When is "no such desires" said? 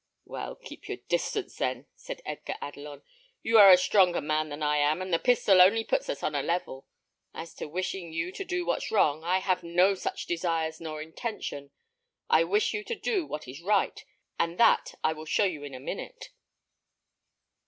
9.61-10.81